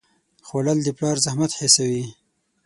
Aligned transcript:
خوړل 0.47 0.79
د 0.83 0.87
پلار 0.97 1.17
زحمت 1.25 1.51
حسوي 1.59 2.05